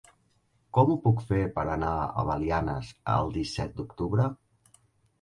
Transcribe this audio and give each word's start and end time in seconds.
Com 0.77 0.89
ho 0.93 0.95
puc 1.03 1.21
fer 1.33 1.43
per 1.59 1.67
anar 1.75 1.93
a 2.07 2.25
Belianes 2.31 2.93
el 3.19 3.33
disset 3.39 3.81
d'octubre? 3.81 4.31